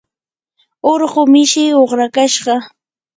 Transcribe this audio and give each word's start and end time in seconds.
urqu 0.91 1.21
mishii 1.31 1.77
uqrakashqa. 1.81 2.55